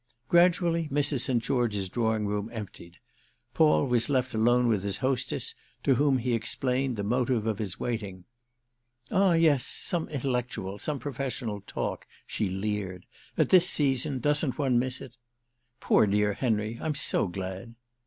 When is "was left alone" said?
3.85-4.67